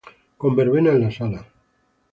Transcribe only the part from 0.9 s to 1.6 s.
en la sala.